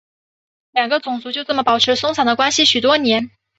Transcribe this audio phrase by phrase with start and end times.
[0.71, 3.29] 两个种族就这么保持松散的关系许多年。